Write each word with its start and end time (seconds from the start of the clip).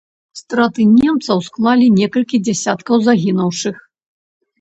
Страты 0.39 0.81
немцаў 0.99 1.41
склалі 1.47 1.87
некалькі 1.97 2.37
дзясяткаў 2.47 2.95
загінуўшых. 3.09 3.77